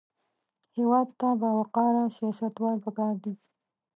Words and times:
هېواد 0.77 1.07
ته 1.19 1.27
باوقاره 1.41 2.05
سیاستوال 2.17 2.77
پکار 2.85 3.13
دي 3.23 3.33